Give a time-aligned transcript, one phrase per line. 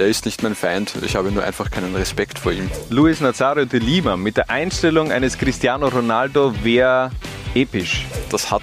[0.00, 2.70] er ist nicht mein Feind, ich habe nur einfach keinen Respekt vor ihm.
[2.88, 7.10] Luis Nazario de Lima mit der Einstellung eines Cristiano Ronaldo wäre
[7.54, 8.06] episch.
[8.30, 8.62] Das hat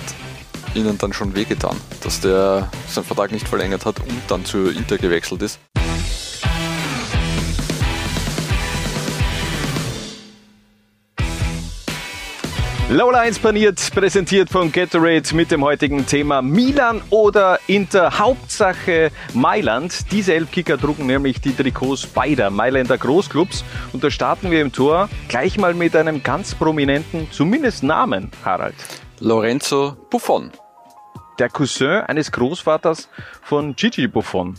[0.74, 4.98] ihnen dann schon wehgetan, dass der seinen Vertrag nicht verlängert hat und dann zu Inter
[4.98, 5.60] gewechselt ist.
[12.90, 18.18] Lola 1 paniert, präsentiert von Gatorade mit dem heutigen Thema Milan oder Inter.
[18.18, 20.10] Hauptsache Mailand.
[20.10, 23.66] Diese Elfkicker trugen nämlich die Trikots beider Mailänder Großclubs.
[23.92, 28.76] Und da starten wir im Tor gleich mal mit einem ganz prominenten, zumindest Namen, Harald.
[29.20, 30.52] Lorenzo Buffon.
[31.40, 33.10] Der Cousin eines Großvaters
[33.42, 34.56] von Gigi Buffon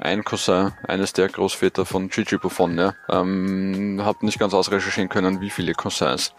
[0.00, 2.76] ein Cousin eines der Großväter von Gigi Buffon.
[2.78, 2.94] Ja.
[3.08, 6.34] Ähm, hab nicht ganz ausrecherchieren können, wie viele Cousins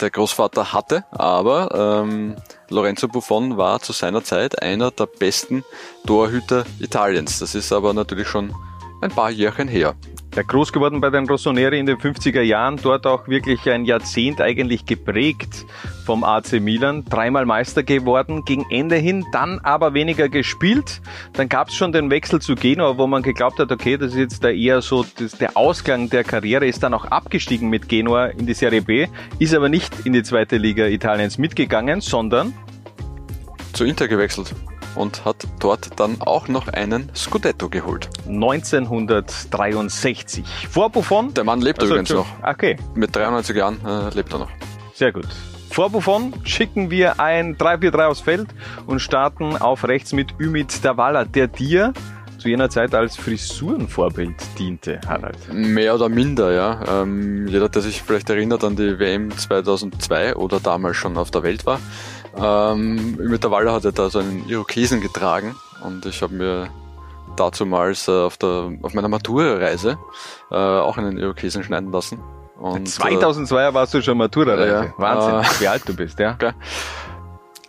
[0.00, 2.36] der Großvater hatte, aber ähm,
[2.68, 5.64] Lorenzo Buffon war zu seiner Zeit einer der besten
[6.06, 7.38] Torhüter Italiens.
[7.38, 8.54] Das ist aber natürlich schon
[9.00, 9.94] ein paar Jährchen her.
[10.34, 14.40] Der groß geworden bei den Rossoneri in den 50er Jahren, dort auch wirklich ein Jahrzehnt
[14.40, 15.66] eigentlich geprägt
[16.06, 21.02] vom AC Milan, dreimal Meister geworden, gegen Ende hin, dann aber weniger gespielt.
[21.34, 24.18] Dann gab es schon den Wechsel zu Genua, wo man geglaubt hat, okay, das ist
[24.18, 28.26] jetzt da eher so das, der Ausgang der Karriere, ist dann auch abgestiegen mit Genua
[28.26, 32.54] in die Serie B, ist aber nicht in die zweite Liga Italiens mitgegangen, sondern
[33.74, 34.54] zu Inter gewechselt
[34.94, 38.08] und hat dort dann auch noch einen Scudetto geholt.
[38.26, 40.44] 1963.
[40.70, 41.32] Vor Buffon?
[41.34, 42.26] Der Mann lebt also, übrigens noch.
[42.42, 42.76] Okay.
[42.94, 44.50] Mit 93 Jahren äh, lebt er noch.
[44.94, 45.28] Sehr gut.
[45.70, 48.48] Vor Buffon schicken wir ein 3-4-3 aufs Feld
[48.86, 51.94] und starten auf rechts mit Ümit Davala, der dir
[52.42, 55.38] zu jener Zeit als Frisurenvorbild diente, Harald.
[55.52, 57.02] Mehr oder minder, ja.
[57.02, 61.44] Ähm, jeder, der sich vielleicht erinnert an die WM 2002 oder damals schon auf der
[61.44, 61.78] Welt war,
[62.36, 66.68] ähm, mittlerweile hat er da so einen Irokesen getragen und ich habe mir
[67.36, 69.98] dazumals äh, auf, der, auf meiner Matura-Reise
[70.50, 72.20] äh, auch einen Irokesen schneiden lassen.
[72.58, 74.84] Und, 2002 äh, warst du schon Matura-Reise.
[74.86, 76.32] Ja, Wahnsinn, äh, wie alt du bist, ja.
[76.32, 76.52] Okay.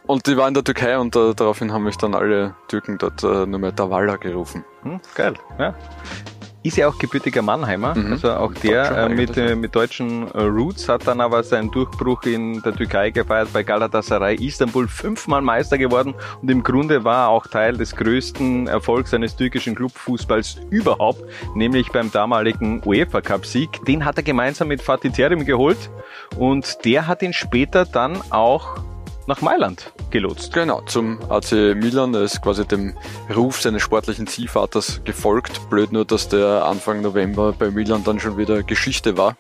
[0.05, 3.23] Und die war in der Türkei und äh, daraufhin haben mich dann alle Türken dort
[3.23, 4.65] äh, nur mehr Davala gerufen.
[4.83, 5.73] Hm, geil, ja
[6.63, 8.13] ist ja auch gebürtiger Mannheimer, mhm.
[8.13, 12.23] also auch der äh, mit, äh, mit deutschen äh, Roots, hat dann aber seinen Durchbruch
[12.23, 17.29] in der Türkei gefeiert, bei Galatasaray Istanbul, fünfmal Meister geworden und im Grunde war er
[17.29, 21.21] auch Teil des größten Erfolgs eines türkischen Clubfußballs überhaupt,
[21.55, 23.83] nämlich beim damaligen UEFA Cup Sieg.
[23.85, 25.89] Den hat er gemeinsam mit Fatih Terim geholt
[26.37, 28.77] und der hat ihn später dann auch
[29.27, 30.53] nach Mailand gelotst.
[30.53, 32.13] Genau, zum AC Milan.
[32.13, 32.93] Er ist quasi dem
[33.33, 35.69] Ruf seines sportlichen Zielvaters gefolgt.
[35.69, 39.35] Blöd nur, dass der Anfang November bei Milan dann schon wieder Geschichte war,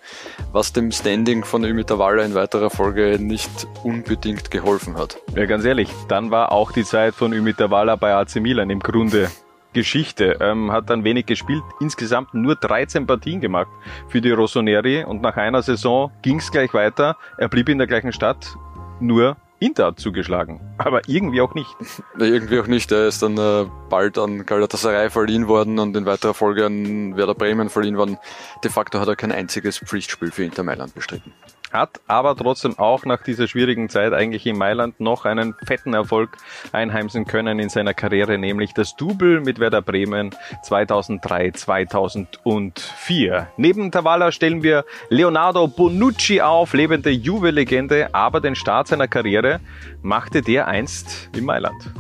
[0.51, 5.17] was dem Standing von Ümitavala in weiterer Folge nicht unbedingt geholfen hat.
[5.35, 9.29] Ja, ganz ehrlich, dann war auch die Zeit von Ümitavala bei AC Milan im Grunde
[9.73, 10.37] Geschichte.
[10.39, 13.69] Ähm, hat dann wenig gespielt, insgesamt nur 13 Partien gemacht
[14.07, 17.17] für die Rossoneri und nach einer Saison ging es gleich weiter.
[17.37, 18.55] Er blieb in der gleichen Stadt,
[18.99, 21.69] nur Inter hat zugeschlagen, aber irgendwie auch nicht.
[22.17, 22.91] irgendwie auch nicht.
[22.91, 27.35] Er ist dann äh, bald an Galatasaray verliehen worden und in weiterer Folge an Werder
[27.35, 28.17] Bremen verliehen worden.
[28.63, 31.33] De facto hat er kein einziges Pflichtspiel für Inter Mailand bestritten
[31.73, 36.37] hat aber trotzdem auch nach dieser schwierigen Zeit eigentlich in Mailand noch einen fetten Erfolg
[36.71, 43.47] einheimsen können in seiner Karriere, nämlich das Double mit Werder Bremen 2003, 2004.
[43.57, 49.59] Neben Tavalla stellen wir Leonardo Bonucci auf, lebende Juve-Legende, aber den Start seiner Karriere
[50.03, 51.91] machte der einst in Mailand.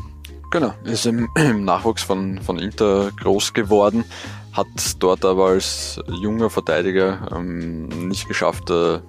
[0.51, 4.05] Genau, ist im, im Nachwuchs von, von Inter groß geworden,
[4.51, 4.67] hat
[4.99, 8.99] dort aber als junger Verteidiger ähm, nicht geschafft, äh,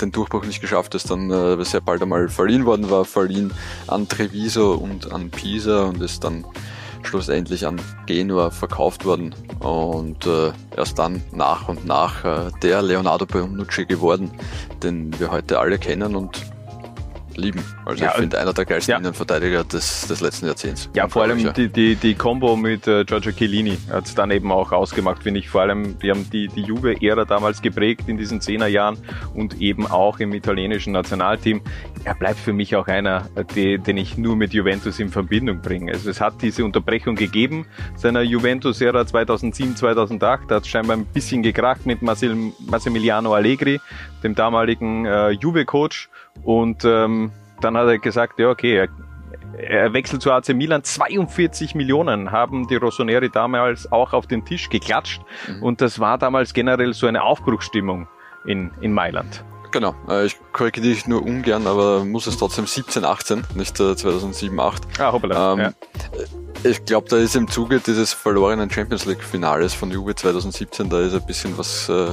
[0.00, 3.52] den Durchbruch nicht geschafft, ist dann äh, sehr bald einmal verliehen worden war, verliehen
[3.86, 6.44] an Treviso und an Pisa und ist dann
[7.02, 9.34] schlussendlich an Genua verkauft worden.
[9.60, 14.30] Und äh, erst dann nach und nach äh, der Leonardo Bonucci geworden,
[14.82, 16.49] den wir heute alle kennen und
[17.40, 17.64] lieben.
[17.84, 18.98] Also ja, ich finde einer der geilsten ja.
[18.98, 20.88] Innenverteidiger des, des letzten Jahrzehnts.
[20.94, 21.52] Ja, vor allem ja.
[21.52, 25.40] die, die, die Combo mit äh, Giorgio Chiellini hat es dann eben auch ausgemacht, finde
[25.40, 25.48] ich.
[25.48, 28.98] Vor allem, die haben die, die Juve-Ära damals geprägt in diesen Zehnerjahren
[29.34, 31.62] und eben auch im italienischen Nationalteam.
[32.04, 35.92] Er bleibt für mich auch einer, die, den ich nur mit Juventus in Verbindung bringe.
[35.92, 37.66] Also es hat diese Unterbrechung gegeben,
[37.96, 40.50] seiner Juventus-Ära 2007, 2008.
[40.50, 43.80] Da hat es scheinbar ein bisschen gekracht mit Massimiliano Allegri,
[44.22, 46.08] dem damaligen äh, Juve-Coach.
[46.42, 48.88] Und ähm, dann hat er gesagt, ja okay, er,
[49.58, 50.82] er wechselt zu AC Milan.
[50.82, 55.22] 42 Millionen haben die Rossoneri damals auch auf den Tisch geklatscht.
[55.48, 55.62] Mhm.
[55.62, 58.08] Und das war damals generell so eine Aufbruchsstimmung
[58.46, 59.44] in, in Mailand.
[59.72, 64.58] Genau, äh, ich korrigiere dich nur ungern, aber muss es trotzdem 17, 18, nicht 2007,
[64.58, 64.82] 8.
[64.98, 65.52] Ah, hoppala.
[65.52, 65.72] Ähm, ja.
[66.64, 71.00] Ich glaube, da ist im Zuge dieses verlorenen Champions League Finales von Juve 2017, da
[71.00, 72.10] ist ein bisschen was äh,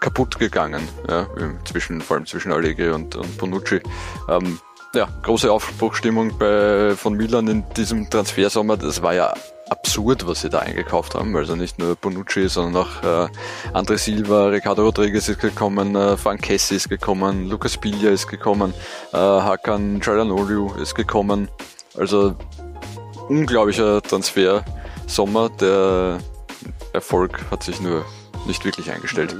[0.00, 1.26] kaputt gegangen, ja,
[1.64, 3.80] zwischen, vor allem zwischen Allegri und, und Bonucci.
[4.28, 4.58] Ähm,
[4.94, 8.76] ja, große Aufbruchstimmung bei, von Milan in diesem Transfersommer.
[8.76, 9.34] Das war ja
[9.68, 11.36] absurd, was sie da eingekauft haben.
[11.36, 13.28] Also nicht nur Bonucci, sondern auch äh,
[13.74, 18.72] André Silva, Ricardo Rodriguez ist gekommen, äh, Frank Kessi ist gekommen, Lucas Piglia ist gekommen,
[19.12, 21.48] äh, Hakan Çalhanoğlu ist gekommen.
[21.96, 22.34] Also
[23.28, 25.50] unglaublicher Transfer-Sommer.
[25.60, 26.18] Der
[26.92, 28.04] Erfolg hat sich nur
[28.46, 29.34] nicht wirklich eingestellt.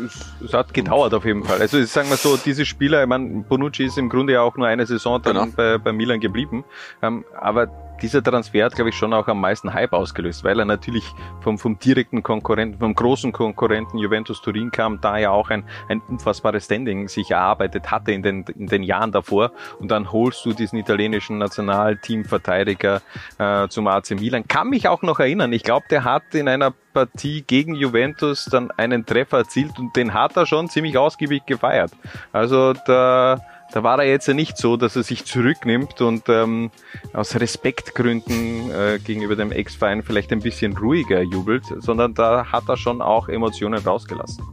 [0.45, 1.61] Es, hat gedauert auf jeden Fall.
[1.61, 4.67] Also sagen wir so, diese Spieler, ich meine, Bonucci ist im Grunde ja auch nur
[4.67, 5.49] eine Saison dann genau.
[5.55, 6.65] bei, bei Milan geblieben.
[7.03, 7.69] Ähm, aber
[8.03, 11.05] dieser Transfer hat, glaube ich, schon auch am meisten Hype ausgelöst, weil er natürlich
[11.41, 16.01] vom, vom direkten Konkurrenten, vom großen Konkurrenten Juventus Turin kam, da ja auch ein, ein
[16.09, 19.53] unfassbares Standing sich erarbeitet hatte in den, in den Jahren davor.
[19.79, 23.03] Und dann holst du diesen italienischen Nationalteamverteidiger
[23.39, 24.47] äh, zum AC Milan.
[24.49, 28.71] Kann mich auch noch erinnern, ich glaube, der hat in einer Partie gegen Juventus dann
[28.73, 31.93] einen Treffer erzielt und den hat er schon ziemlich ausgiebig gefeiert.
[32.33, 33.39] Also da
[33.73, 36.71] da war er jetzt ja nicht so, dass er sich zurücknimmt und ähm,
[37.13, 42.77] aus Respektgründen äh, gegenüber dem Ex-Verein vielleicht ein bisschen ruhiger jubelt, sondern da hat er
[42.77, 44.45] schon auch Emotionen rausgelassen.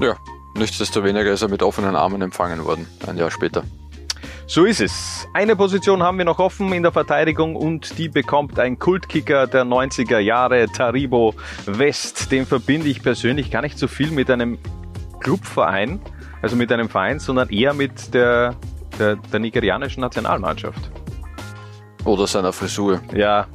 [0.00, 0.16] Ja,
[0.56, 3.62] nichtsdestoweniger ist er mit offenen Armen empfangen worden, ein Jahr später.
[4.46, 5.26] So ist es.
[5.32, 9.64] Eine Position haben wir noch offen in der Verteidigung und die bekommt ein Kultkicker der
[9.64, 11.34] 90er Jahre, Taribo
[11.64, 12.32] West.
[12.32, 14.58] Den verbinde ich persönlich gar nicht so viel mit einem
[15.20, 16.00] Clubverein,
[16.42, 18.56] also mit einem Verein, sondern eher mit der,
[18.98, 20.90] der, der nigerianischen Nationalmannschaft.
[22.04, 23.00] Oder seiner Frisur.
[23.14, 23.46] Ja,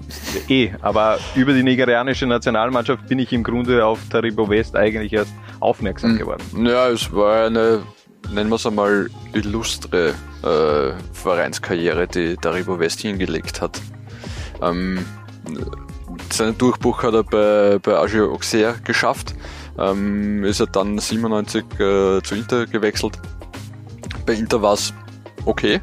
[0.48, 0.72] eh.
[0.82, 6.12] Aber über die nigerianische Nationalmannschaft bin ich im Grunde auf Taribo West eigentlich erst aufmerksam
[6.12, 6.18] hm.
[6.18, 6.66] geworden.
[6.66, 7.84] Ja, es war eine,
[8.32, 10.14] nennen wir es einmal, illustre
[10.44, 13.82] äh, Vereinskarriere, die Taribo West hingelegt hat.
[14.62, 15.06] Ähm,
[16.30, 19.36] seinen Durchbruch hat er bei, bei Agio Auxerre geschafft
[19.78, 23.20] ähm, ist er dann 97 äh, zu Inter gewechselt.
[24.26, 24.94] Bei Inter war es
[25.46, 25.82] okay.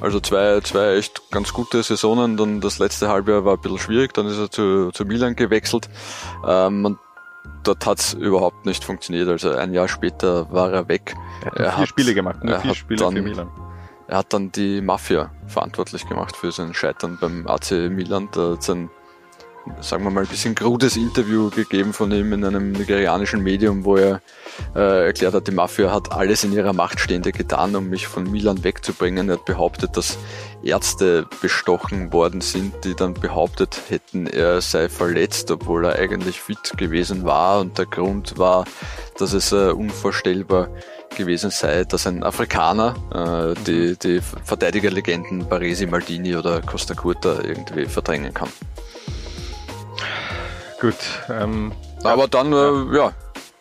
[0.00, 2.36] Also zwei, zwei echt ganz gute Saisonen.
[2.36, 4.12] Dann das letzte Halbjahr war ein bisschen schwierig.
[4.14, 5.88] Dann ist er zu, zu Milan gewechselt.
[6.46, 6.98] Ähm, und
[7.64, 9.28] dort hat es überhaupt nicht funktioniert.
[9.28, 11.14] Also ein Jahr später war er weg.
[11.42, 13.50] Er hat er vier hat, Spiele gemacht, nur vier Spiele dann, für Milan.
[14.08, 18.28] Er hat dann die Mafia verantwortlich gemacht für sein Scheitern beim AC Milan.
[18.32, 18.90] Da hat sein
[19.80, 23.96] sagen wir mal, ein bisschen krudes Interview gegeben von ihm in einem nigerianischen Medium, wo
[23.96, 24.20] er
[24.74, 28.30] äh, erklärt hat, die Mafia hat alles in ihrer Macht Stehende getan, um mich von
[28.30, 29.28] Milan wegzubringen.
[29.28, 30.18] Er hat behauptet, dass
[30.62, 36.76] Ärzte bestochen worden sind, die dann behauptet hätten, er sei verletzt, obwohl er eigentlich fit
[36.76, 37.60] gewesen war.
[37.60, 38.64] Und der Grund war,
[39.18, 40.68] dass es äh, unvorstellbar
[41.16, 42.94] gewesen sei, dass ein Afrikaner
[43.56, 48.48] äh, die, die Verteidigerlegenden Baresi, Maldini oder Costa Curta irgendwie verdrängen kann.
[50.80, 50.94] Gut.
[51.28, 51.72] Ähm,
[52.04, 53.12] Aber dann, äh, ja,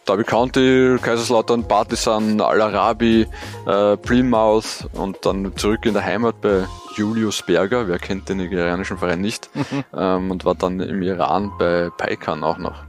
[0.07, 3.27] Derby County, Kaiserslautern, Partisan, Al-Arabi,
[3.65, 8.97] äh, Plymouth und dann zurück in der Heimat bei Julius Berger, wer kennt den nigerianischen
[8.97, 9.49] Verein nicht,
[9.95, 12.83] ähm, und war dann im Iran bei Paikan auch noch.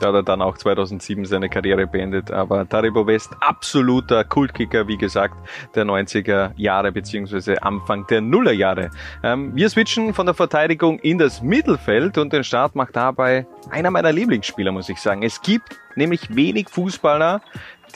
[0.00, 2.30] Da hat er dann auch 2007 seine Karriere beendet.
[2.30, 5.34] Aber Taribo West, absoluter Kultkicker, wie gesagt,
[5.74, 8.90] der 90er Jahre beziehungsweise Anfang der Nullerjahre.
[9.22, 13.90] Ähm, wir switchen von der Verteidigung in das Mittelfeld und den Start macht dabei einer
[13.90, 15.22] meiner Lieblingsspieler, muss ich sagen.
[15.22, 17.40] Es gibt nämlich wenig Fußballer,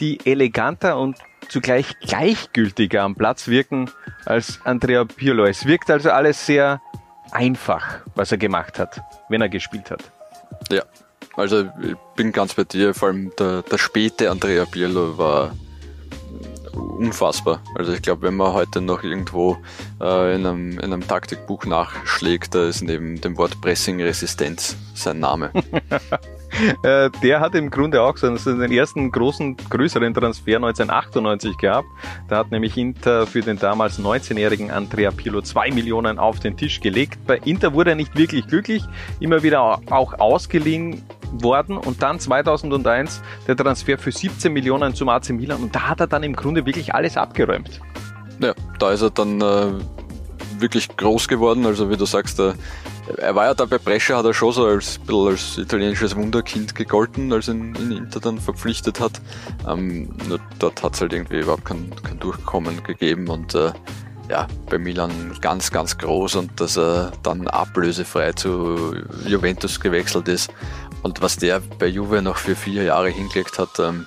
[0.00, 1.18] die eleganter und
[1.49, 3.90] zugleich gleichgültiger am Platz wirken
[4.25, 5.44] als Andrea Pirlo.
[5.44, 6.80] Es wirkt also alles sehr
[7.30, 10.11] einfach, was er gemacht hat, wenn er gespielt hat.
[10.71, 10.82] Ja,
[11.36, 15.52] also ich bin ganz bei dir, vor allem der, der späte Andrea Pirlo war
[16.74, 17.60] unfassbar.
[17.74, 19.58] Also ich glaube, wenn man heute noch irgendwo
[20.00, 25.50] äh, in, einem, in einem Taktikbuch nachschlägt, da ist neben dem Wort Pressing-Resistenz sein Name.
[26.82, 31.88] Äh, der hat im Grunde auch so den ersten großen, größeren Transfer 1998 gehabt.
[32.28, 36.80] Da hat nämlich Inter für den damals 19-jährigen Andrea Pirlo zwei Millionen auf den Tisch
[36.80, 37.18] gelegt.
[37.26, 38.84] Bei Inter wurde er nicht wirklich glücklich,
[39.18, 45.30] immer wieder auch ausgeliehen worden und dann 2001 der Transfer für 17 Millionen zum AC
[45.30, 47.80] Milan und da hat er dann im Grunde wirklich alles abgeräumt.
[48.40, 49.72] Ja, da ist er dann äh,
[50.58, 52.54] wirklich groß geworden, also wie du sagst, äh,
[53.18, 57.32] er war ja da bei Brescia, hat er schon so als, als italienisches Wunderkind gegolten,
[57.32, 59.20] als ihn, ihn Inter dann verpflichtet hat.
[59.68, 63.72] Ähm, nur dort hat es halt irgendwie überhaupt kein, kein Durchkommen gegeben und äh,
[64.30, 65.10] ja, bei Milan
[65.40, 68.94] ganz, ganz groß und dass er dann ablösefrei zu
[69.26, 70.50] Juventus gewechselt ist.
[71.02, 74.06] Und was der bei Juve noch für vier Jahre hingelegt hat, ähm,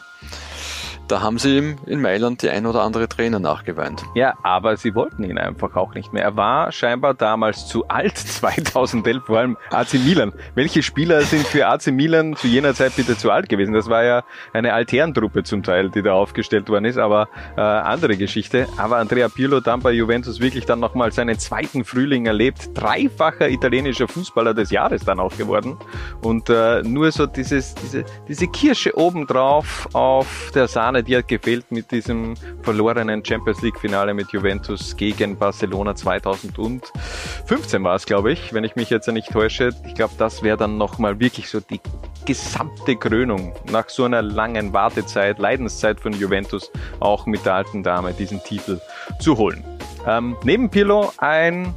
[1.07, 4.03] da haben sie ihm in Mailand die ein oder andere Trainer nachgeweint.
[4.15, 6.23] Ja, aber sie wollten ihn einfach auch nicht mehr.
[6.23, 10.33] Er war scheinbar damals zu alt, 2011, vor allem AC Milan.
[10.55, 13.73] Welche Spieler sind für AC Milan zu jener Zeit bitte zu alt gewesen?
[13.73, 18.17] Das war ja eine Altherrentruppe zum Teil, die da aufgestellt worden ist, aber äh, andere
[18.17, 18.67] Geschichte.
[18.77, 22.69] Aber Andrea Pirlo dann bei Juventus wirklich dann nochmal seinen zweiten Frühling erlebt.
[22.73, 25.77] Dreifacher italienischer Fußballer des Jahres dann auch geworden.
[26.21, 31.27] Und äh, nur so dieses, diese, diese Kirsche obendrauf auf der Sahne Sahne, die hat
[31.27, 38.31] gefehlt mit diesem verlorenen Champions League Finale mit Juventus gegen Barcelona 2015 war es, glaube
[38.31, 39.71] ich, wenn ich mich jetzt nicht täusche.
[39.85, 41.81] Ich glaube, das wäre dann nochmal wirklich so die
[42.25, 46.71] gesamte Krönung nach so einer langen Wartezeit, Leidenszeit von Juventus,
[47.01, 48.79] auch mit der alten Dame diesen Titel
[49.19, 49.63] zu holen.
[50.07, 51.73] Ähm, neben Pirlo ein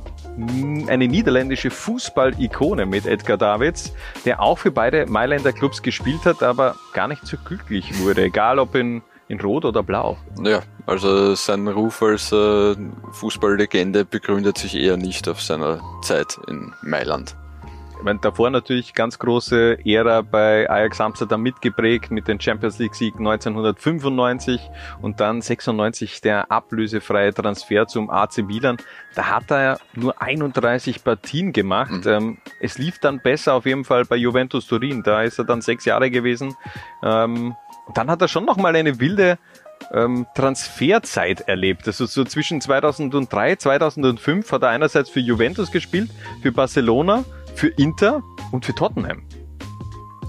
[0.89, 3.93] eine niederländische Fußball-Ikone mit Edgar Davids,
[4.25, 8.59] der auch für beide Mailänder Clubs gespielt hat, aber gar nicht so glücklich wurde, egal
[8.59, 10.17] ob in, in Rot oder Blau.
[10.43, 12.75] Ja, also sein Ruf als äh,
[13.13, 17.37] Fußballlegende begründet sich eher nicht auf seiner Zeit in Mailand.
[17.99, 22.95] Ich meine, davor natürlich ganz große Ära bei Ajax Amsterdam mitgeprägt mit dem Champions League
[22.95, 24.61] Sieg 1995
[25.03, 28.77] und dann 96 der ablösefreie Transfer zum AC Milan.
[29.17, 32.05] Da hat er nur 31 Partien gemacht.
[32.05, 32.07] Mhm.
[32.07, 35.03] Ähm, es lief dann besser auf jeden Fall bei Juventus Turin.
[35.03, 36.55] Da ist er dann sechs Jahre gewesen.
[37.89, 39.39] Ähm, dann hat er schon noch mal eine wilde
[39.93, 41.87] ähm, Transferzeit erlebt.
[41.87, 46.11] Also so zwischen 2003, 2005 hat er einerseits für Juventus gespielt,
[46.43, 47.25] für Barcelona
[47.59, 49.23] für Inter und für Tottenham.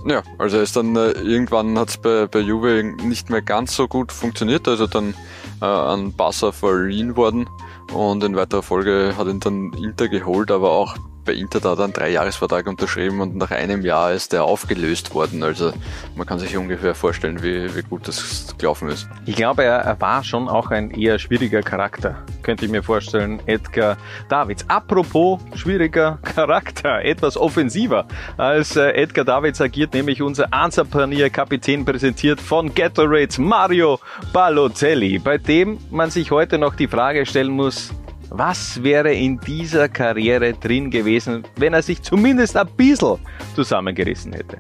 [0.07, 3.87] Ja, also ist dann äh, irgendwann hat es bei, bei Juve nicht mehr ganz so
[3.87, 5.13] gut funktioniert, also dann
[5.61, 7.47] äh, an Barca verliehen worden
[7.93, 10.95] und in weiterer Folge hat ihn dann Inter geholt, aber auch
[11.29, 15.43] bei Inter da dann drei Jahresvertrag unterschrieben und nach einem Jahr ist der aufgelöst worden.
[15.43, 15.73] Also
[16.15, 19.07] man kann sich ungefähr vorstellen, wie, wie gut das gelaufen ist.
[19.27, 22.15] Ich glaube, er, war schon auch ein eher schwieriger Charakter.
[22.41, 24.65] Könnte ich mir vorstellen, Edgar Davids.
[24.69, 28.07] Apropos schwieriger Charakter, etwas offensiver
[28.37, 33.99] als äh, Edgar Davids agiert, nämlich unser Ansapanier-Kapitän präsentiert von Gatorade Mario
[34.33, 37.93] Balotelli, bei dem man sich heute noch die Frage stellen muss,
[38.29, 43.17] was wäre in dieser Karriere drin gewesen, wenn er sich zumindest ein bisschen
[43.55, 44.59] zusammengerissen hätte?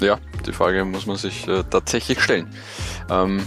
[0.00, 2.52] Ja, die Frage muss man sich äh, tatsächlich stellen.
[3.10, 3.42] Ähm,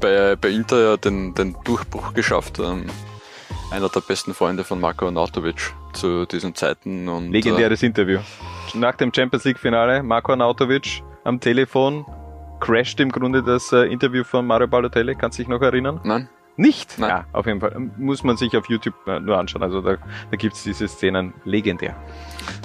[0.00, 2.58] bei, bei Inter ja den, den Durchbruch geschafft.
[2.58, 2.86] Ähm,
[3.70, 7.08] einer der besten Freunde von Marco Arnautovic zu diesen Zeiten.
[7.08, 8.18] Und, Legendäres äh, Interview.
[8.74, 12.06] Nach dem Champions League Finale, Marco Arnautovic am Telefon
[12.60, 15.14] crasht im Grunde das äh, Interview von Mario Balotelli.
[15.14, 16.00] Kannst du dich noch erinnern?
[16.04, 16.28] Nein.
[16.58, 16.98] Nicht?
[16.98, 17.08] Nein.
[17.08, 17.72] Ja, auf jeden Fall.
[17.98, 19.62] Muss man sich auf YouTube äh, nur anschauen.
[19.62, 19.96] Also da,
[20.30, 21.94] da gibt es diese Szenen legendär.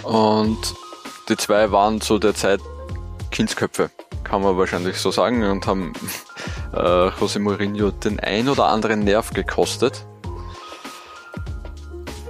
[0.02, 0.58] Und
[1.30, 2.60] die zwei waren zu der Zeit
[3.30, 3.92] Kindsköpfe,
[4.24, 5.94] kann man wahrscheinlich so sagen, und haben
[6.74, 10.08] äh, José Mourinho den ein oder anderen Nerv gekostet.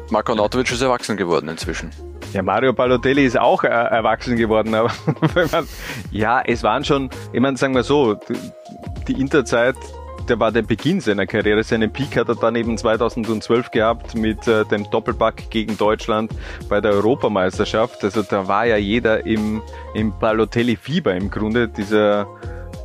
[0.09, 1.91] Marco Nautovic ist erwachsen geworden inzwischen.
[2.33, 4.91] Ja, Mario Balotelli ist auch äh, erwachsen geworden, aber
[6.11, 8.19] ja, es waren schon, ich meine, sagen wir so,
[9.07, 9.77] die Interzeit
[10.29, 11.63] der war der Beginn seiner Karriere.
[11.63, 16.31] Seinen Peak hat er dann eben 2012 gehabt mit äh, dem Doppelpack gegen Deutschland
[16.69, 18.03] bei der Europameisterschaft.
[18.03, 19.61] Also da war ja jeder im,
[19.93, 21.67] im Balotelli-Fieber im Grunde.
[21.67, 22.27] Dieser,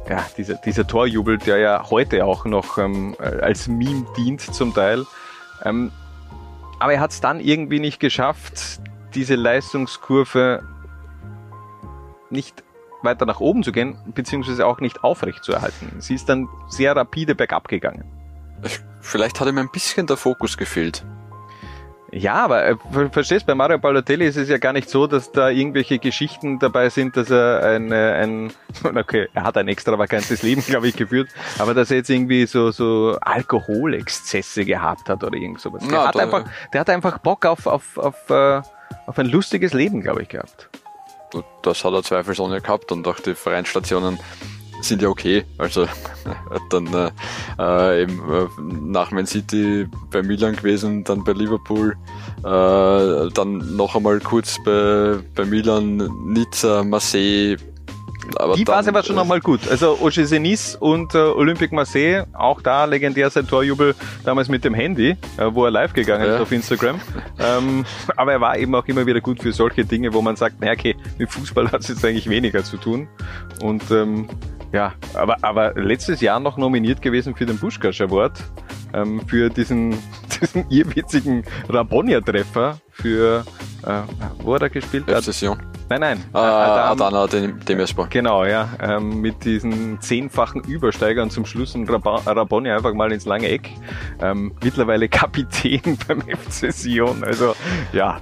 [0.08, 5.04] ja, dieser, dieser Torjubel, der ja heute auch noch ähm, als Meme dient zum Teil.
[5.64, 5.92] Ähm,
[6.78, 8.80] aber er hat es dann irgendwie nicht geschafft,
[9.14, 10.62] diese Leistungskurve
[12.30, 12.62] nicht
[13.08, 15.96] weiter nach oben zu gehen, beziehungsweise auch nicht aufrecht zu erhalten.
[15.98, 18.04] Sie ist dann sehr rapide bergab gegangen.
[19.00, 21.04] Vielleicht hat ihm ein bisschen der Fokus gefehlt.
[22.10, 22.76] Ja, aber äh,
[23.10, 26.88] verstehst, bei Mario Balotelli ist es ja gar nicht so, dass da irgendwelche Geschichten dabei
[26.88, 28.52] sind, dass er ein, äh, ein
[28.96, 32.70] okay, er hat ein extravagantes Leben, glaube ich, geführt, aber dass er jetzt irgendwie so,
[32.70, 35.82] so Alkoholexzesse gehabt hat oder irgend sowas.
[35.82, 38.62] Der, Na, hat, einfach, der hat einfach Bock auf, auf, auf, äh,
[39.06, 40.70] auf ein lustiges Leben, glaube ich, gehabt
[41.62, 44.18] das hat er zweifelsohne gehabt und auch die Vereinsstationen
[44.80, 45.44] sind ja okay.
[45.58, 45.86] Also
[46.70, 47.10] dann äh,
[47.58, 51.96] äh, eben äh, nach Man City bei Milan gewesen, dann bei Liverpool,
[52.38, 57.56] äh, dann noch einmal kurz bei, bei Milan, Nizza, Marseille,
[58.36, 59.68] aber die Phase war schon nochmal gut.
[59.68, 63.94] Also OGC Nice und äh, Olympique Marseille, auch da legendär sein Torjubel
[64.24, 65.16] damals mit dem Handy, äh,
[65.50, 66.34] wo er live gegangen ja.
[66.34, 67.00] ist auf Instagram.
[67.38, 67.84] ähm,
[68.16, 70.72] aber er war eben auch immer wieder gut für solche Dinge, wo man sagt, naja,
[70.72, 73.08] okay, mit Fußball hat es jetzt eigentlich weniger zu tun.
[73.62, 74.28] Und ähm,
[74.72, 78.38] ja, aber, aber letztes Jahr noch nominiert gewesen für den Buschkasch Award,
[78.92, 79.98] ähm, für diesen,
[80.40, 83.44] diesen irrwitzigen Rabonia-Treffer für,
[83.86, 84.02] äh,
[84.42, 85.08] wo hat er gespielt?
[85.08, 85.58] F-Session.
[85.88, 86.24] Nein, nein.
[86.34, 88.08] Äh, Adana, Dem Demirspor.
[88.08, 88.68] Genau, ja.
[88.80, 93.70] Ähm, mit diesen zehnfachen Übersteigern zum Schluss und Raboni einfach mal ins lange Eck.
[94.20, 97.24] Ähm, mittlerweile Kapitän beim FC Sion.
[97.24, 97.54] Also,
[97.92, 98.20] ja.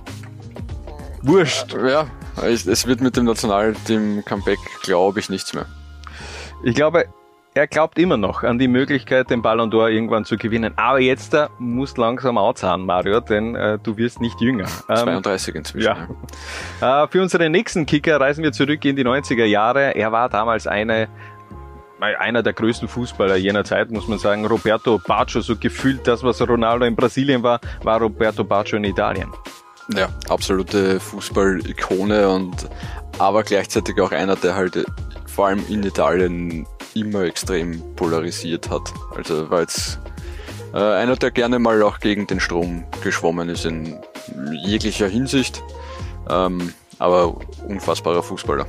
[1.23, 1.75] Wurscht.
[1.75, 2.07] Ja,
[2.45, 5.67] es wird mit dem Nationalteam Comeback, glaube ich, nichts mehr.
[6.63, 7.07] Ich glaube,
[7.57, 10.75] er glaubt immer noch an die Möglichkeit, den Ballon d'Or irgendwann zu gewinnen.
[10.77, 14.67] Aber jetzt da musst langsam auszahlen, Mario, denn äh, du wirst nicht jünger.
[14.91, 15.97] Ähm, 32 inzwischen.
[16.81, 17.05] Ja.
[17.05, 19.95] Äh, für unseren nächsten Kicker reisen wir zurück in die 90er Jahre.
[19.95, 21.09] Er war damals eine
[21.99, 24.45] einer der größten Fußballer jener Zeit, muss man sagen.
[24.45, 29.33] Roberto Baggio, so gefühlt das, was Ronaldo in Brasilien war, war Roberto Baggio in Italien.
[29.97, 32.69] Ja, absolute Fußball-Ikone und
[33.19, 34.85] aber gleichzeitig auch einer, der halt
[35.25, 38.93] vor allem in Italien immer extrem polarisiert hat.
[39.15, 40.01] Also war jetzt
[40.73, 43.99] äh, einer, der gerne mal auch gegen den Strom geschwommen ist in
[44.65, 45.63] jeglicher Hinsicht,
[46.29, 47.37] ähm, aber
[47.69, 48.67] unfassbarer Fußballer.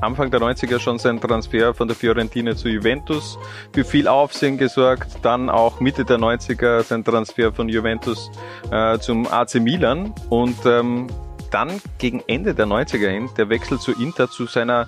[0.00, 3.38] Anfang der 90er schon sein Transfer von der Fiorentina zu Juventus
[3.72, 5.10] für viel Aufsehen gesorgt.
[5.22, 8.30] Dann auch Mitte der 90er sein Transfer von Juventus
[8.70, 11.06] äh, zum AC Milan und ähm,
[11.50, 14.86] dann gegen Ende der 90er hin der Wechsel zu Inter zu seiner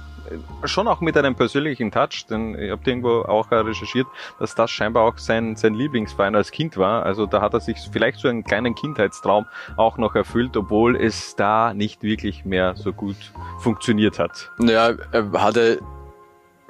[0.65, 4.07] schon auch mit einem persönlichen Touch, denn ich habe irgendwo auch recherchiert,
[4.39, 7.05] dass das scheinbar auch sein, sein Lieblingsverein als Kind war.
[7.05, 11.37] Also da hat er sich vielleicht so einen kleinen Kindheitstraum auch noch erfüllt, obwohl es
[11.37, 13.17] da nicht wirklich mehr so gut
[13.61, 14.51] funktioniert hat.
[14.59, 15.81] Ja, er hatte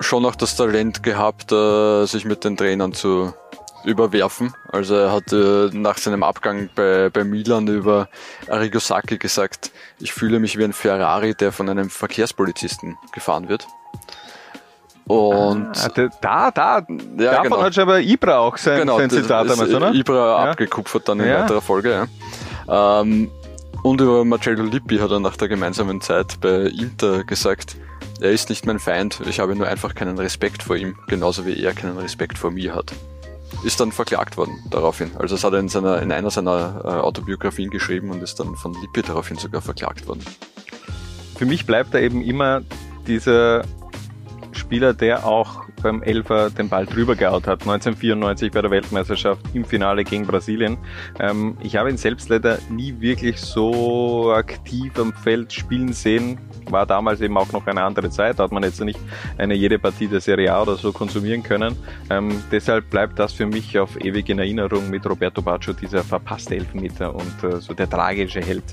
[0.00, 3.34] schon noch das Talent gehabt, äh, sich mit den Trainern zu
[3.88, 4.54] überwerfen.
[4.70, 8.08] Also er hat äh, nach seinem Abgang bei, bei Milan über
[8.48, 13.66] Arrigo Sacchi gesagt, ich fühle mich wie ein Ferrari, der von einem Verkehrspolizisten gefahren wird.
[15.06, 17.62] Und ah, da, da, ja, davon genau.
[17.62, 19.94] hat schon aber Ibra auch sein, genau, sein Zitat damals, oder?
[19.94, 20.50] Ibra ja.
[20.50, 21.42] abgekupfert dann in ja.
[21.42, 22.06] weiterer Folge,
[22.68, 23.00] ja.
[23.00, 23.30] Ähm,
[23.82, 27.76] und über Marcello Lippi hat er nach der gemeinsamen Zeit bei Inter gesagt,
[28.20, 31.58] er ist nicht mein Feind, ich habe nur einfach keinen Respekt vor ihm, genauso wie
[31.62, 32.92] er keinen Respekt vor mir hat
[33.64, 35.10] ist dann verklagt worden daraufhin.
[35.16, 38.54] Also das hat er in, seiner, in einer seiner äh, Autobiografien geschrieben und ist dann
[38.56, 40.24] von Lippi daraufhin sogar verklagt worden.
[41.36, 42.62] Für mich bleibt da eben immer
[43.06, 43.64] dieser
[44.52, 49.64] Spieler, der auch beim Elfer den Ball drüber gehaut hat, 1994 bei der Weltmeisterschaft im
[49.64, 50.78] Finale gegen Brasilien.
[51.18, 56.38] Ähm, ich habe ihn selbst leider nie wirklich so aktiv am Feld spielen sehen.
[56.70, 59.00] War damals eben auch noch eine andere Zeit, da hat man jetzt nicht
[59.38, 61.76] eine jede Partie der Serie A oder so konsumieren können.
[62.10, 66.56] Ähm, deshalb bleibt das für mich auf ewig in Erinnerung mit Roberto Baggio, dieser verpasste
[66.56, 68.64] Elfmeter und äh, so der tragische Held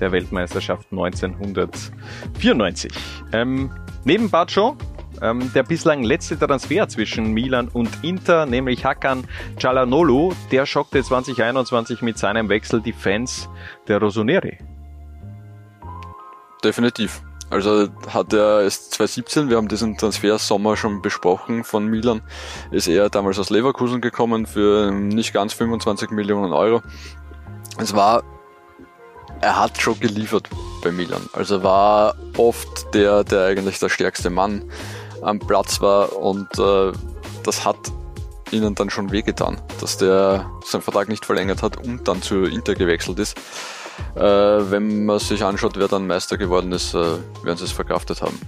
[0.00, 2.92] der Weltmeisterschaft 1994.
[3.32, 3.70] Ähm,
[4.04, 4.76] neben Baggio
[5.22, 9.24] ähm, der bislang letzte Transfer zwischen Milan und Inter, nämlich Hakan
[9.58, 13.48] Cialanolu, der schockte 2021 mit seinem Wechsel die Fans
[13.88, 14.58] der Rossoneri.
[16.62, 17.22] Definitiv.
[17.50, 22.22] Also hat er erst 2017, wir haben diesen Transfer-Sommer schon besprochen von Milan,
[22.70, 26.82] ist er damals aus Leverkusen gekommen für nicht ganz 25 Millionen Euro.
[27.78, 28.22] Es war,
[29.40, 30.48] er hat schon geliefert
[30.82, 31.28] bei Milan.
[31.32, 34.64] Also war oft der, der eigentlich der stärkste Mann
[35.24, 36.92] am Platz war und äh,
[37.42, 37.76] das hat
[38.50, 42.74] ihnen dann schon wehgetan, dass der seinen Vertrag nicht verlängert hat und dann zu Inter
[42.74, 43.36] gewechselt ist.
[44.16, 46.98] Äh, wenn man sich anschaut, wer dann Meister geworden ist, äh,
[47.42, 48.38] werden sie es verkraftet haben.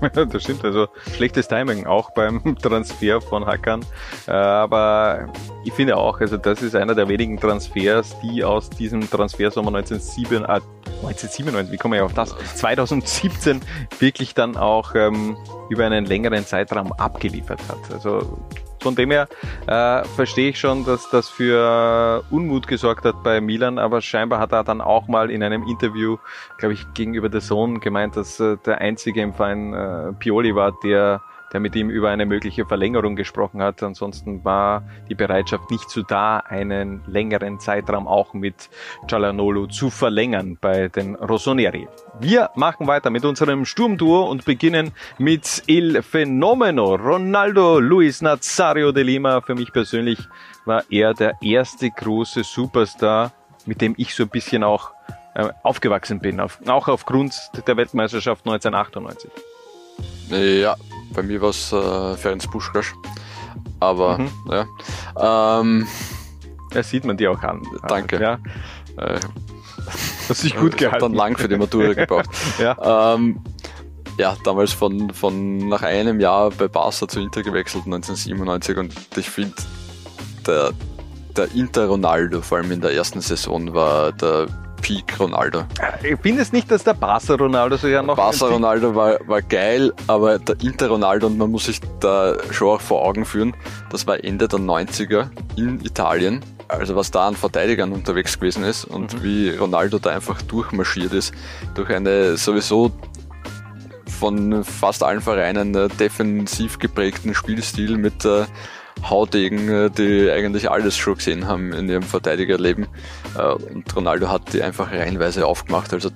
[0.30, 3.84] das stimmt, also schlechtes Timing auch beim Transfer von Hackern.
[4.26, 5.28] Äh, aber
[5.64, 10.48] ich finde auch, also das ist einer der wenigen Transfers, die aus diesem Transfersommer 1997,
[10.48, 12.34] äh, 1997, wie komme ich auf das?
[12.56, 13.60] 2017
[13.98, 15.36] wirklich dann auch ähm,
[15.68, 17.92] über einen längeren Zeitraum abgeliefert hat.
[17.92, 18.38] Also
[18.80, 19.28] von dem her
[19.66, 24.52] äh, verstehe ich schon, dass das für Unmut gesorgt hat bei Milan, aber scheinbar hat
[24.52, 26.16] er dann auch mal in einem Interview,
[26.58, 30.72] glaube ich, gegenüber der Sohn gemeint, dass äh, der einzige im Verein äh, Pioli war,
[30.82, 31.20] der
[31.52, 33.82] der mit ihm über eine mögliche Verlängerung gesprochen hat.
[33.82, 38.70] Ansonsten war die Bereitschaft nicht so da, einen längeren Zeitraum auch mit
[39.08, 41.88] Cialanolo zu verlängern bei den Rossoneri.
[42.20, 46.94] Wir machen weiter mit unserem Sturmduo und beginnen mit Il Fenomeno.
[46.94, 49.40] Ronaldo Luis Nazario de Lima.
[49.40, 50.18] Für mich persönlich
[50.64, 53.32] war er der erste große Superstar,
[53.66, 54.92] mit dem ich so ein bisschen auch
[55.34, 57.34] äh, aufgewachsen bin, auch aufgrund
[57.66, 59.30] der Weltmeisterschaft 1998.
[60.30, 60.76] Ja,
[61.14, 62.94] bei mir war es äh, Ferenc Puschkasch.
[63.80, 64.30] Aber, mhm.
[64.50, 65.60] ja.
[65.60, 65.86] Ähm,
[66.70, 67.62] das sieht man dir auch an.
[67.88, 68.20] Danke.
[68.20, 68.34] Ja.
[68.96, 69.18] Äh,
[70.28, 71.00] Hast dich gut gehalten.
[71.00, 72.28] dann lang für die Matura gebraucht.
[72.58, 73.14] ja.
[73.14, 73.40] Ähm,
[74.18, 78.76] ja, damals von, von nach einem Jahr bei Barca zu Inter gewechselt, 1997.
[78.76, 79.54] Und ich finde,
[80.46, 80.72] der,
[81.36, 84.46] der Inter Ronaldo, vor allem in der ersten Saison, war der
[84.80, 85.64] Peak Ronaldo.
[86.02, 88.16] Ich finde es nicht, dass der Barca Ronaldo so ja noch.
[88.16, 92.68] Barca Ronaldo war, war geil, aber der Inter Ronaldo, und man muss sich da schon
[92.68, 93.54] auch vor Augen führen,
[93.90, 96.44] das war Ende der 90er in Italien.
[96.68, 99.22] Also was da an Verteidigern unterwegs gewesen ist und mhm.
[99.24, 101.34] wie Ronaldo da einfach durchmarschiert ist
[101.74, 102.92] durch eine sowieso
[104.20, 108.44] von fast allen Vereinen äh, defensiv geprägten Spielstil mit äh,
[109.08, 112.86] Haudegen, äh, die eigentlich alles schon gesehen haben in ihrem Verteidigerleben.
[113.36, 115.92] Äh, und Ronaldo hat die einfach reihenweise aufgemacht.
[115.92, 116.10] Also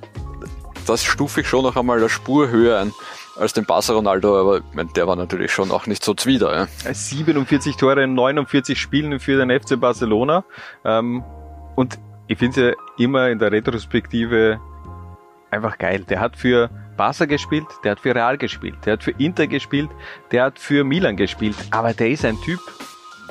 [0.87, 2.92] das stufe ich schon noch einmal eine Spur höher ein
[3.37, 6.68] als den Barca Ronaldo, aber ich mein, der war natürlich schon auch nicht so zwider.
[6.85, 6.94] Ja.
[6.94, 10.44] 47 Tore in 49 Spielen für den FC Barcelona.
[10.85, 11.25] Ähm,
[11.75, 14.61] und ich finde es ja immer in der Retrospektive
[15.51, 16.05] einfach geil.
[16.09, 19.90] Der hat für Barca gespielt, der hat für Real gespielt, der hat für Inter gespielt,
[20.33, 22.61] der hat für Milan gespielt, aber der ist ein Typ,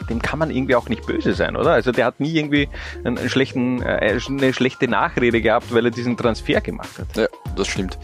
[0.10, 1.72] dem kann man irgendwie auch nicht böse sein, oder?
[1.72, 2.70] Also der hat nie irgendwie
[3.04, 7.16] einen, schlechten, äh, eine schlechte Nachrede gehabt, weil er diesen Transfer gemacht hat.
[7.16, 7.98] Ja, das stimmt.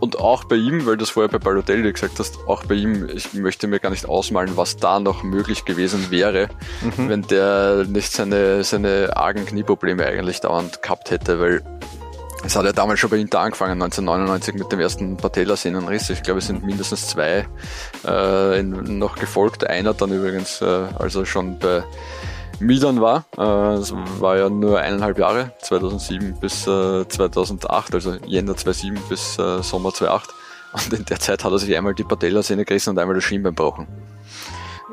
[0.00, 3.08] Und auch bei ihm, weil du das vorher bei Balotelli gesagt hast, auch bei ihm,
[3.08, 6.48] ich möchte mir gar nicht ausmalen, was da noch möglich gewesen wäre,
[6.82, 7.08] mhm.
[7.08, 11.62] wenn der nicht seine, seine argen Knieprobleme eigentlich dauernd gehabt hätte, weil
[12.44, 16.10] es hat ja damals schon bei Inter angefangen, 1999 mit dem ersten Patellasehnenriss.
[16.10, 17.46] Ich glaube, es sind mindestens zwei
[18.06, 19.66] äh, in, noch gefolgt.
[19.66, 21.82] Einer dann übrigens, äh, als er schon bei
[22.60, 23.24] Milan war.
[23.36, 29.38] Äh, es war ja nur eineinhalb Jahre, 2007 bis äh, 2008, also Jänner 2007 bis
[29.38, 30.30] äh, Sommer 2008.
[30.72, 33.54] Und in der Zeit hat er sich einmal die Patellasehne gerissen und einmal das Schienbein
[33.54, 33.86] gebrochen.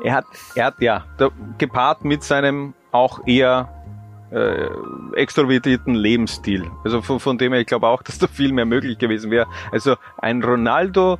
[0.02, 1.04] Er hat, er hat ja,
[1.58, 3.81] gepaart mit seinem auch eher
[4.32, 4.68] äh,
[5.14, 6.70] extrovertierten Lebensstil.
[6.84, 9.46] Also von, von dem her, ich glaube auch, dass da viel mehr möglich gewesen wäre.
[9.70, 11.18] Also ein Ronaldo,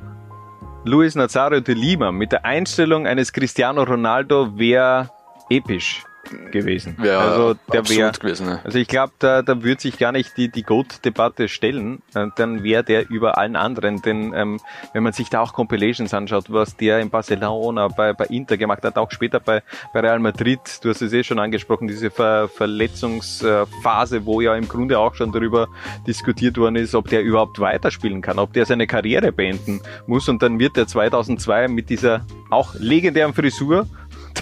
[0.85, 5.09] Luis Nazario de Lima mit der Einstellung eines Cristiano Ronaldo wäre
[5.49, 6.03] episch
[6.51, 6.97] gewesen.
[7.03, 8.47] Ja, also der wäre gewesen.
[8.47, 8.61] Ne?
[8.63, 12.63] Also ich glaube, da, da würde sich gar nicht die, die Goat-Debatte stellen, äh, dann
[12.63, 14.01] wäre der über allen anderen.
[14.01, 14.59] Denn ähm,
[14.93, 18.83] wenn man sich da auch Compilations anschaut, was der in Barcelona, bei, bei Inter gemacht
[18.83, 22.47] hat, auch später bei, bei Real Madrid, du hast es eh schon angesprochen, diese Ver
[22.47, 25.67] Verletzungsphase, wo ja im Grunde auch schon darüber
[26.07, 30.29] diskutiert worden ist, ob der überhaupt weiterspielen kann, ob der seine Karriere beenden muss.
[30.29, 33.87] Und dann wird er 2002 mit dieser auch legendären Frisur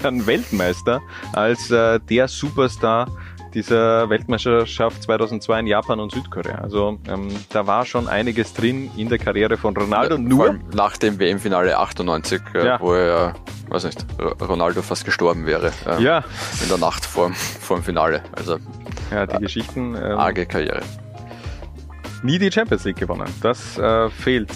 [0.01, 1.01] dann Weltmeister
[1.33, 3.07] als äh, der Superstar
[3.53, 6.55] dieser Weltmeisterschaft 2002 in Japan und Südkorea.
[6.55, 10.15] Also ähm, da war schon einiges drin in der Karriere von Ronaldo.
[10.15, 12.79] Ja, nur nach dem WM-Finale 98, äh, ja.
[12.79, 13.33] wo er,
[13.69, 14.05] weiß nicht,
[14.41, 15.71] Ronaldo fast gestorben wäre.
[15.85, 16.23] Äh, ja.
[16.61, 18.23] In der Nacht vor, vor dem Finale.
[18.35, 18.57] Also
[19.11, 19.95] ja, die äh, Geschichten.
[19.95, 20.81] Ähm, arge Karriere.
[22.23, 23.27] Nie die Champions League gewonnen.
[23.41, 24.51] Das äh, fehlt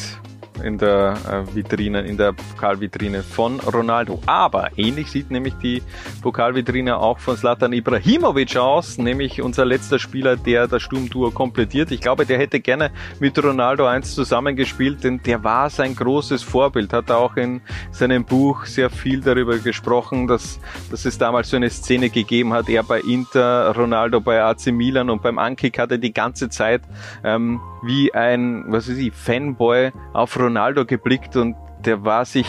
[0.64, 4.20] in der äh, Vitrine, in der Pokalvitrine von Ronaldo.
[4.26, 5.82] Aber ähnlich sieht nämlich die
[6.22, 11.92] Pokalvitrine auch von Zlatan Ibrahimovic aus, nämlich unser letzter Spieler, der das Sturmtour komplettiert.
[11.92, 16.94] Ich glaube, der hätte gerne mit Ronaldo eins zusammengespielt, denn der war sein großes Vorbild,
[16.94, 20.60] hat auch in seinem Buch sehr viel darüber gesprochen, dass,
[20.92, 25.10] dass es damals so eine Szene gegeben hat, er bei Inter, Ronaldo bei AC Milan
[25.10, 26.82] und beim Ankick hat er die ganze Zeit
[27.24, 31.56] ähm, wie ein, was weiß ich, Fanboy auf Ronaldo geblickt und
[31.86, 32.48] der war sich,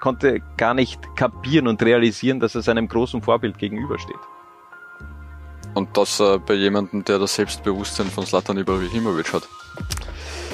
[0.00, 4.16] konnte gar nicht kapieren und realisieren, dass er seinem großen Vorbild gegenübersteht.
[5.74, 9.48] Und das äh, bei jemandem, der das Selbstbewusstsein von Slatan Ibrahimovic hat.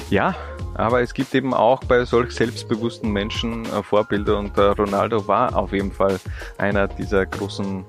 [0.09, 0.35] Ja,
[0.73, 5.55] aber es gibt eben auch bei solch selbstbewussten Menschen äh, Vorbilder und äh, Ronaldo war
[5.55, 6.19] auf jeden Fall
[6.57, 7.85] einer dieser großen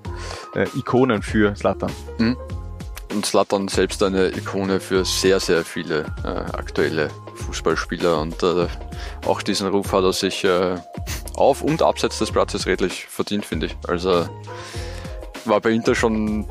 [0.55, 1.91] äh, Ikonen für Slatan.
[2.19, 2.37] Mhm
[3.13, 8.67] und Slatan selbst eine Ikone für sehr, sehr viele äh, aktuelle Fußballspieler und äh,
[9.27, 10.77] auch diesen Ruf hat er sich äh,
[11.37, 13.77] auf und abseits des Platzes redlich verdient, finde ich.
[13.87, 14.29] Also
[15.45, 16.49] war bei Inter schon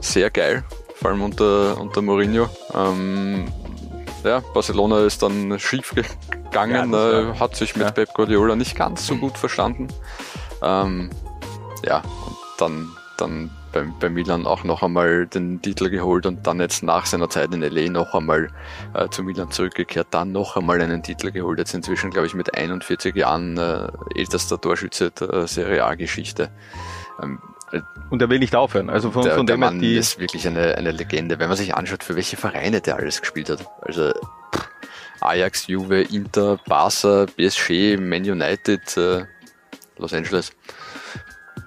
[0.00, 2.48] sehr geil, vor allem unter, unter Mourinho.
[2.74, 3.52] Ähm,
[4.24, 7.90] ja, Barcelona ist dann schief gegangen, ja, äh, hat sich mit ja.
[7.90, 9.88] Pep Guardiola nicht ganz so gut verstanden.
[10.62, 11.10] Ähm,
[11.84, 16.60] ja, und dann, dann bei, bei Milan auch noch einmal den Titel geholt und dann
[16.60, 18.50] jetzt nach seiner Zeit in LA noch einmal
[18.94, 21.58] äh, zu Milan zurückgekehrt, dann noch einmal einen Titel geholt.
[21.58, 26.50] Jetzt inzwischen, glaube ich, mit 41 Jahren äh, ältester Torschütze der Serie A-Geschichte.
[27.22, 27.38] Ähm,
[28.10, 28.90] und er will nicht aufhören.
[28.90, 31.56] Also von, der, von der dem Mann die ist wirklich eine, eine Legende, wenn man
[31.56, 33.66] sich anschaut, für welche Vereine der alles gespielt hat.
[33.80, 34.12] Also
[34.54, 34.68] pff,
[35.20, 39.24] Ajax, Juve, Inter, Barca, PSG, Man United, äh,
[39.96, 40.52] Los Angeles.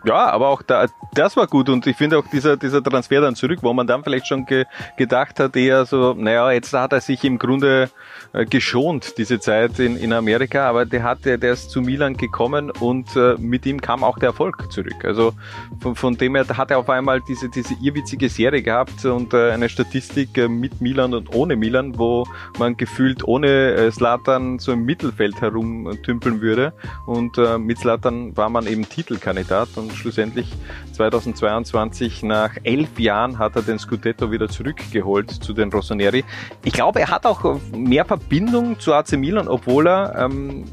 [0.05, 3.35] Ja, aber auch da, das war gut und ich finde auch dieser, dieser Transfer dann
[3.35, 4.65] zurück, wo man dann vielleicht schon ge,
[4.97, 7.89] gedacht hat, eher so, naja, jetzt hat er sich im Grunde
[8.33, 12.17] äh, geschont, diese Zeit in, in Amerika, aber der hat, der, der ist zu Milan
[12.17, 15.03] gekommen und äh, mit ihm kam auch der Erfolg zurück.
[15.03, 15.33] Also
[15.79, 19.51] von, von dem her hat er auf einmal diese, diese irrwitzige Serie gehabt und äh,
[19.51, 22.27] eine Statistik äh, mit Milan und ohne Milan, wo
[22.59, 26.73] man gefühlt ohne äh, Slatan so im Mittelfeld herumtümpeln würde
[27.07, 30.51] und äh, mit Slatan war man eben Titelkandidat und schlussendlich
[30.93, 36.23] 2022 nach elf Jahren hat er den Scudetto wieder zurückgeholt zu den Rossoneri.
[36.63, 40.65] Ich glaube, er hat auch mehr Verbindung zu AC Milan, obwohl er ähm,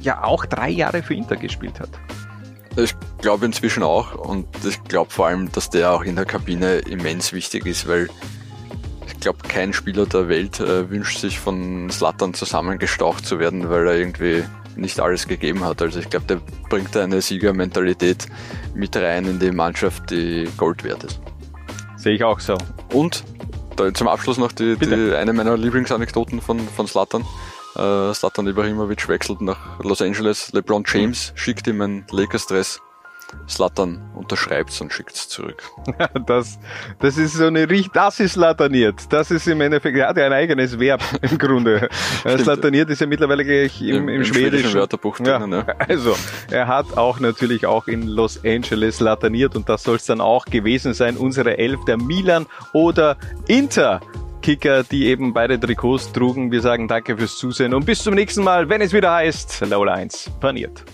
[0.00, 1.90] ja auch drei Jahre für Inter gespielt hat.
[2.76, 6.76] Ich glaube inzwischen auch und ich glaube vor allem, dass der auch in der Kabine
[6.78, 8.08] immens wichtig ist, weil
[9.06, 13.88] ich glaube, kein Spieler der Welt äh, wünscht sich von Slattern zusammengestaucht zu werden, weil
[13.88, 14.44] er irgendwie
[14.78, 15.82] nicht alles gegeben hat.
[15.82, 18.26] Also ich glaube, der bringt eine Siegermentalität
[18.74, 21.20] mit rein in die Mannschaft, die Gold wert ist.
[21.96, 22.56] Sehe ich auch so.
[22.92, 23.24] Und
[23.76, 27.24] da, zum Abschluss noch die, die, eine meiner Lieblingsanekdoten von, von Slatan.
[27.76, 30.52] Äh, Slatan Ibrahimovic wechselt nach Los Angeles.
[30.52, 32.80] LeBron James schickt ihm ein Lakers-Dress
[33.48, 35.62] Slattern unterschreibt und schickt es zurück.
[36.26, 36.58] das,
[36.98, 39.12] das ist so eine Richt, das ist slattaniert.
[39.12, 41.88] Das ist im Endeffekt, er hat ja ein eigenes Verb im Grunde.
[42.24, 45.20] slattaniert ist ja mittlerweile gleich im, im, im schwedischen, schwedischen Wörterbuch.
[45.20, 45.38] Ja.
[45.88, 46.16] Also,
[46.50, 50.44] er hat auch natürlich auch in Los Angeles slattaniert und das soll es dann auch
[50.44, 51.16] gewesen sein.
[51.16, 54.00] Unsere Elf der Milan oder Inter.
[54.42, 56.52] Kicker, die eben beide Trikots trugen.
[56.52, 59.94] Wir sagen danke fürs Zusehen und bis zum nächsten Mal, wenn es wieder heißt Lola
[59.94, 60.84] 1 paniert.